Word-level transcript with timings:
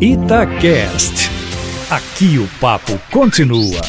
Itacast. 0.00 1.28
Aqui 1.90 2.38
o 2.38 2.46
papo 2.60 2.96
continua. 3.10 3.80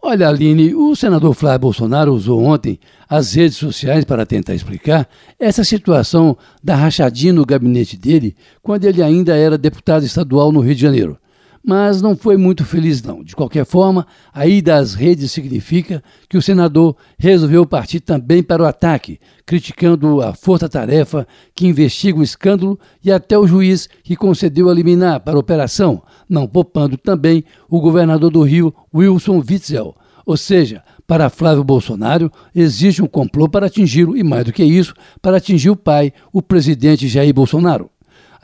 Olha, 0.00 0.28
Aline, 0.28 0.72
o 0.72 0.94
senador 0.94 1.34
Flávio 1.34 1.58
Bolsonaro 1.58 2.14
usou 2.14 2.44
ontem 2.44 2.78
as 3.08 3.34
redes 3.34 3.56
sociais 3.56 4.04
para 4.04 4.24
tentar 4.24 4.54
explicar 4.54 5.08
essa 5.36 5.64
situação 5.64 6.38
da 6.62 6.76
rachadinha 6.76 7.32
no 7.32 7.44
gabinete 7.44 7.96
dele 7.96 8.36
quando 8.62 8.84
ele 8.84 9.02
ainda 9.02 9.36
era 9.36 9.58
deputado 9.58 10.04
estadual 10.04 10.52
no 10.52 10.60
Rio 10.60 10.76
de 10.76 10.80
Janeiro 10.80 11.18
mas 11.64 12.02
não 12.02 12.16
foi 12.16 12.36
muito 12.36 12.64
feliz 12.64 13.02
não. 13.02 13.22
De 13.22 13.36
qualquer 13.36 13.64
forma, 13.64 14.06
a 14.32 14.46
ida 14.46 14.76
às 14.76 14.94
redes 14.94 15.30
significa 15.30 16.02
que 16.28 16.36
o 16.36 16.42
senador 16.42 16.96
resolveu 17.18 17.64
partir 17.64 18.00
também 18.00 18.42
para 18.42 18.62
o 18.62 18.66
ataque, 18.66 19.20
criticando 19.46 20.20
a 20.20 20.34
força-tarefa 20.34 21.26
que 21.54 21.66
investiga 21.66 22.18
o 22.18 22.22
escândalo 22.22 22.78
e 23.04 23.12
até 23.12 23.38
o 23.38 23.46
juiz 23.46 23.88
que 24.02 24.16
concedeu 24.16 24.68
a 24.68 24.74
liminar 24.74 25.20
para 25.20 25.36
a 25.36 25.40
operação, 25.40 26.02
não 26.28 26.46
poupando 26.46 26.96
também 26.96 27.44
o 27.68 27.80
governador 27.80 28.30
do 28.30 28.42
Rio, 28.42 28.74
Wilson 28.92 29.42
Witzel. 29.48 29.94
Ou 30.24 30.36
seja, 30.36 30.82
para 31.06 31.28
Flávio 31.28 31.64
Bolsonaro, 31.64 32.30
existe 32.54 33.02
um 33.02 33.06
complô 33.06 33.48
para 33.48 33.66
atingi-lo 33.66 34.16
e, 34.16 34.22
mais 34.22 34.44
do 34.44 34.52
que 34.52 34.64
isso, 34.64 34.94
para 35.20 35.36
atingir 35.36 35.70
o 35.70 35.76
pai, 35.76 36.12
o 36.32 36.40
presidente 36.40 37.08
Jair 37.08 37.34
Bolsonaro. 37.34 37.91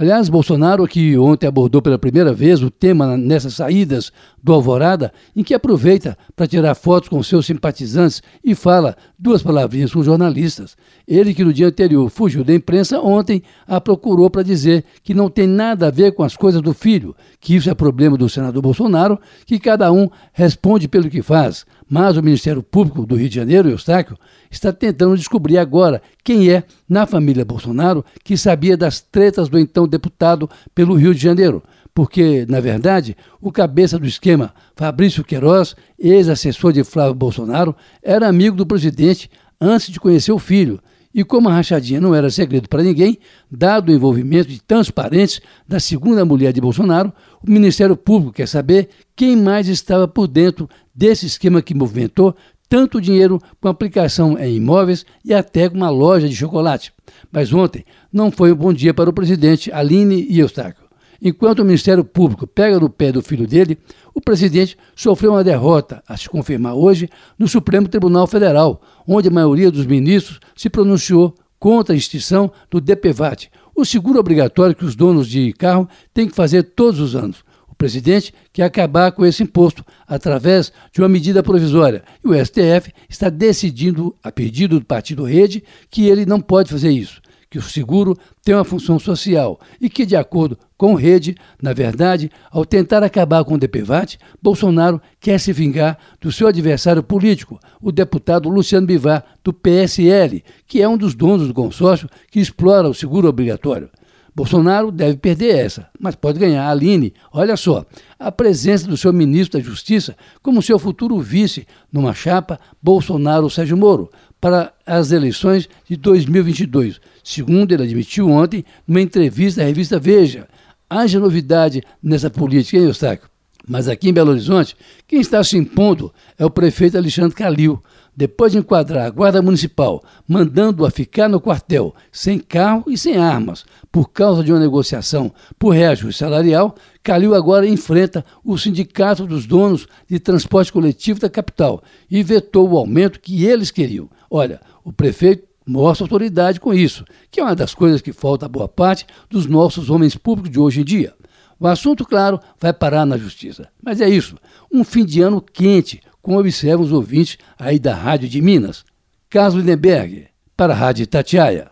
Aliás, 0.00 0.28
Bolsonaro, 0.28 0.86
que 0.86 1.18
ontem 1.18 1.48
abordou 1.48 1.82
pela 1.82 1.98
primeira 1.98 2.32
vez 2.32 2.62
o 2.62 2.70
tema 2.70 3.16
nessas 3.16 3.54
saídas 3.54 4.12
do 4.40 4.52
Alvorada, 4.52 5.12
em 5.34 5.42
que 5.42 5.52
aproveita 5.52 6.16
para 6.36 6.46
tirar 6.46 6.76
fotos 6.76 7.08
com 7.08 7.20
seus 7.20 7.46
simpatizantes 7.46 8.22
e 8.44 8.54
fala 8.54 8.96
duas 9.18 9.42
palavrinhas 9.42 9.92
com 9.92 10.00
jornalistas. 10.00 10.76
Ele, 11.04 11.34
que 11.34 11.42
no 11.42 11.52
dia 11.52 11.66
anterior 11.66 12.08
fugiu 12.10 12.44
da 12.44 12.54
imprensa, 12.54 13.00
ontem 13.00 13.42
a 13.66 13.80
procurou 13.80 14.30
para 14.30 14.44
dizer 14.44 14.84
que 15.02 15.12
não 15.12 15.28
tem 15.28 15.48
nada 15.48 15.88
a 15.88 15.90
ver 15.90 16.12
com 16.12 16.22
as 16.22 16.36
coisas 16.36 16.62
do 16.62 16.72
filho, 16.72 17.16
que 17.40 17.56
isso 17.56 17.68
é 17.68 17.74
problema 17.74 18.16
do 18.16 18.28
senador 18.28 18.62
Bolsonaro, 18.62 19.18
que 19.44 19.58
cada 19.58 19.90
um 19.90 20.08
responde 20.32 20.86
pelo 20.86 21.10
que 21.10 21.22
faz. 21.22 21.66
Mas 21.88 22.16
o 22.16 22.22
Ministério 22.22 22.62
Público 22.62 23.06
do 23.06 23.16
Rio 23.16 23.28
de 23.28 23.36
Janeiro, 23.36 23.68
Eustáquio, 23.68 24.18
está 24.50 24.72
tentando 24.72 25.16
descobrir 25.16 25.56
agora 25.56 26.02
quem 26.22 26.50
é, 26.50 26.64
na 26.88 27.06
família 27.06 27.44
Bolsonaro, 27.44 28.04
que 28.22 28.36
sabia 28.36 28.76
das 28.76 29.00
tretas 29.00 29.48
do 29.48 29.58
então 29.58 29.88
deputado 29.88 30.48
pelo 30.74 30.94
Rio 30.94 31.14
de 31.14 31.22
Janeiro. 31.22 31.62
Porque, 31.94 32.46
na 32.48 32.60
verdade, 32.60 33.16
o 33.40 33.50
cabeça 33.50 33.98
do 33.98 34.06
esquema, 34.06 34.54
Fabrício 34.76 35.24
Queiroz, 35.24 35.74
ex-assessor 35.98 36.72
de 36.72 36.84
Flávio 36.84 37.14
Bolsonaro, 37.14 37.74
era 38.02 38.28
amigo 38.28 38.56
do 38.56 38.66
presidente 38.66 39.30
antes 39.60 39.90
de 39.90 39.98
conhecer 39.98 40.32
o 40.32 40.38
filho. 40.38 40.80
E 41.14 41.24
como 41.24 41.48
a 41.48 41.52
rachadinha 41.52 42.00
não 42.00 42.14
era 42.14 42.30
segredo 42.30 42.68
para 42.68 42.82
ninguém, 42.82 43.18
dado 43.50 43.88
o 43.88 43.94
envolvimento 43.94 44.48
de 44.48 44.60
tantos 44.62 44.90
parentes 44.90 45.40
da 45.66 45.80
segunda 45.80 46.24
mulher 46.24 46.52
de 46.52 46.60
Bolsonaro, 46.60 47.12
o 47.44 47.50
Ministério 47.50 47.96
Público 47.96 48.34
quer 48.34 48.46
saber 48.46 48.88
quem 49.16 49.36
mais 49.36 49.68
estava 49.68 50.06
por 50.06 50.28
dentro 50.28 50.68
desse 50.94 51.26
esquema 51.26 51.62
que 51.62 51.74
movimentou 51.74 52.36
tanto 52.68 53.00
dinheiro 53.00 53.40
com 53.60 53.68
aplicação 53.68 54.38
em 54.38 54.56
imóveis 54.56 55.06
e 55.24 55.32
até 55.32 55.68
com 55.68 55.76
uma 55.76 55.88
loja 55.88 56.28
de 56.28 56.36
chocolate. 56.36 56.92
Mas 57.32 57.52
ontem 57.52 57.84
não 58.12 58.30
foi 58.30 58.52
um 58.52 58.56
bom 58.56 58.72
dia 58.72 58.92
para 58.92 59.08
o 59.08 59.12
presidente 59.12 59.72
Aline 59.72 60.26
e 60.28 60.38
Eustáquio. 60.40 60.87
Enquanto 61.20 61.60
o 61.60 61.64
Ministério 61.64 62.04
Público 62.04 62.46
pega 62.46 62.78
no 62.78 62.88
pé 62.88 63.10
do 63.10 63.22
filho 63.22 63.46
dele, 63.46 63.78
o 64.14 64.20
presidente 64.20 64.76
sofreu 64.94 65.32
uma 65.32 65.42
derrota, 65.42 66.02
a 66.06 66.16
se 66.16 66.28
confirmar 66.28 66.74
hoje, 66.74 67.08
no 67.38 67.48
Supremo 67.48 67.88
Tribunal 67.88 68.26
Federal, 68.26 68.80
onde 69.06 69.28
a 69.28 69.32
maioria 69.32 69.70
dos 69.70 69.86
ministros 69.86 70.38
se 70.56 70.70
pronunciou 70.70 71.34
contra 71.58 71.94
a 71.94 71.98
extinção 71.98 72.52
do 72.70 72.80
DPVAT, 72.80 73.50
o 73.74 73.84
seguro 73.84 74.20
obrigatório 74.20 74.76
que 74.76 74.84
os 74.84 74.94
donos 74.94 75.28
de 75.28 75.52
carro 75.52 75.88
têm 76.14 76.28
que 76.28 76.34
fazer 76.34 76.62
todos 76.62 77.00
os 77.00 77.16
anos 77.16 77.42
presidente 77.78 78.34
quer 78.52 78.64
acabar 78.64 79.12
com 79.12 79.24
esse 79.24 79.44
imposto 79.44 79.84
através 80.06 80.72
de 80.92 81.00
uma 81.00 81.08
medida 81.08 81.42
provisória. 81.42 82.02
E 82.22 82.28
o 82.28 82.34
STF 82.44 82.92
está 83.08 83.30
decidindo, 83.30 84.14
a 84.22 84.32
pedido 84.32 84.80
do 84.80 84.84
Partido 84.84 85.22
Rede, 85.22 85.62
que 85.88 86.06
ele 86.06 86.26
não 86.26 86.40
pode 86.40 86.70
fazer 86.70 86.90
isso, 86.90 87.22
que 87.50 87.58
o 87.58 87.62
seguro 87.62 88.16
tem 88.42 88.54
uma 88.54 88.64
função 88.64 88.98
social 88.98 89.58
e 89.80 89.88
que, 89.88 90.04
de 90.04 90.16
acordo 90.16 90.58
com 90.76 90.94
Rede, 90.94 91.34
na 91.60 91.72
verdade, 91.72 92.30
ao 92.50 92.64
tentar 92.64 93.02
acabar 93.02 93.44
com 93.44 93.54
o 93.54 93.58
DPVAT, 93.58 94.18
Bolsonaro 94.40 95.00
quer 95.18 95.40
se 95.40 95.52
vingar 95.52 95.98
do 96.20 96.30
seu 96.30 96.46
adversário 96.46 97.02
político, 97.02 97.58
o 97.80 97.90
deputado 97.90 98.48
Luciano 98.48 98.86
Bivar, 98.86 99.24
do 99.42 99.52
PSL, 99.52 100.44
que 100.66 100.82
é 100.82 100.88
um 100.88 100.96
dos 100.96 101.14
donos 101.14 101.48
do 101.48 101.54
consórcio 101.54 102.08
que 102.30 102.40
explora 102.40 102.88
o 102.88 102.94
seguro 102.94 103.28
obrigatório. 103.28 103.90
Bolsonaro 104.38 104.92
deve 104.92 105.16
perder 105.16 105.56
essa, 105.56 105.88
mas 105.98 106.14
pode 106.14 106.38
ganhar. 106.38 106.70
Aline, 106.70 107.12
olha 107.32 107.56
só, 107.56 107.84
a 108.16 108.30
presença 108.30 108.86
do 108.86 108.96
seu 108.96 109.12
ministro 109.12 109.58
da 109.58 109.64
Justiça 109.64 110.16
como 110.40 110.62
seu 110.62 110.78
futuro 110.78 111.18
vice 111.18 111.66
numa 111.92 112.14
chapa 112.14 112.60
Bolsonaro-Sérgio 112.80 113.76
Moro 113.76 114.08
para 114.40 114.72
as 114.86 115.10
eleições 115.12 115.68
de 115.88 115.96
2022, 115.96 117.00
segundo 117.22 117.72
ele 117.72 117.82
admitiu 117.82 118.30
ontem 118.30 118.64
numa 118.86 119.00
entrevista 119.00 119.62
à 119.62 119.64
revista 119.64 119.98
Veja. 119.98 120.48
Haja 120.88 121.20
novidade 121.20 121.82
nessa 122.02 122.30
política, 122.30 122.78
hein, 122.78 122.84
Eustáquio? 122.84 123.28
Mas 123.68 123.86
aqui 123.86 124.08
em 124.08 124.12
Belo 124.12 124.30
Horizonte, 124.30 124.74
quem 125.06 125.20
está 125.20 125.44
se 125.44 125.58
impondo 125.58 126.12
é 126.38 126.44
o 126.44 126.50
prefeito 126.50 126.96
Alexandre 126.96 127.36
Calil, 127.36 127.82
depois 128.16 128.50
de 128.50 128.58
enquadrar 128.58 129.06
a 129.06 129.10
Guarda 129.10 129.42
Municipal, 129.42 130.02
mandando-a 130.26 130.90
ficar 130.90 131.28
no 131.28 131.40
quartel, 131.40 131.94
sem 132.10 132.38
carro 132.38 132.84
e 132.88 132.96
sem 132.96 133.16
armas, 133.16 133.64
por 133.92 134.10
causa 134.10 134.42
de 134.42 134.50
uma 134.50 134.58
negociação 134.58 135.32
por 135.58 135.70
reajuste 135.70 136.18
salarial, 136.18 136.74
Calil 137.02 137.34
agora 137.34 137.68
enfrenta 137.68 138.24
o 138.42 138.56
Sindicato 138.56 139.26
dos 139.26 139.46
Donos 139.46 139.86
de 140.08 140.18
Transporte 140.18 140.72
Coletivo 140.72 141.20
da 141.20 141.28
capital 141.28 141.82
e 142.10 142.22
vetou 142.22 142.70
o 142.70 142.78
aumento 142.78 143.20
que 143.20 143.44
eles 143.44 143.70
queriam. 143.70 144.08
Olha, 144.30 144.60
o 144.82 144.92
prefeito 144.92 145.46
mostra 145.66 146.04
autoridade 146.04 146.58
com 146.58 146.72
isso, 146.72 147.04
que 147.30 147.38
é 147.38 147.44
uma 147.44 147.54
das 147.54 147.74
coisas 147.74 148.00
que 148.00 148.12
falta 148.12 148.46
a 148.46 148.48
boa 148.48 148.66
parte 148.66 149.06
dos 149.28 149.46
nossos 149.46 149.90
homens 149.90 150.16
públicos 150.16 150.50
de 150.50 150.58
hoje 150.58 150.80
em 150.80 150.84
dia. 150.84 151.14
O 151.60 151.66
assunto, 151.66 152.04
claro, 152.04 152.38
vai 152.60 152.72
parar 152.72 153.04
na 153.04 153.16
justiça. 153.16 153.68
Mas 153.82 154.00
é 154.00 154.08
isso, 154.08 154.36
um 154.72 154.84
fim 154.84 155.04
de 155.04 155.20
ano 155.20 155.40
quente, 155.40 156.00
como 156.22 156.38
observam 156.38 156.84
os 156.84 156.92
ouvintes 156.92 157.38
aí 157.58 157.78
da 157.78 157.94
Rádio 157.94 158.28
de 158.28 158.40
Minas. 158.40 158.84
Carlos 159.30 159.56
Lindenberg, 159.56 160.28
para 160.56 160.72
a 160.72 160.76
Rádio 160.76 161.06
Tatiaia. 161.06 161.70